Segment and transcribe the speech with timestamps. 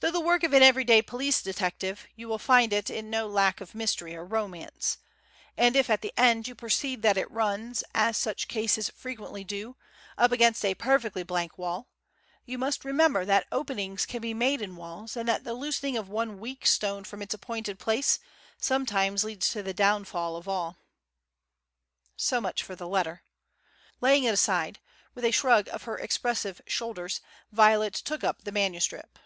[0.00, 3.62] Though the work of an everyday police detective, you will find in it no lack
[3.62, 4.98] of mystery or romance;
[5.56, 9.76] and if at the end you perceive that it runs, as such cases frequently do,
[10.18, 11.88] up against a perfectly blank wall,
[12.44, 16.10] you must remember that openings can be made in walls, and that the loosening of
[16.10, 18.18] one weak stone from its appointed place,
[18.58, 20.76] sometimes leads to the downfall of all.
[22.14, 23.22] So much for the letter.
[24.02, 24.80] Laying it aside,
[25.14, 27.22] with a shrug of her expressive shoulders,
[27.52, 29.20] Violet took up the manuscript.